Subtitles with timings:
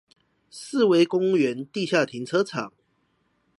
[0.49, 2.73] 四維公園地下停車場